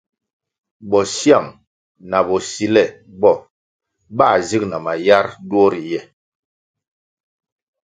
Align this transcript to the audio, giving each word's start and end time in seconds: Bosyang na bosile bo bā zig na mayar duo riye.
Bosyang 0.89 1.47
na 2.09 2.19
bosile 2.27 2.83
bo 3.21 3.33
bā 4.17 4.29
zig 4.47 4.63
na 4.71 4.77
mayar 4.85 5.25
duo 5.49 5.65
riye. 5.73 6.01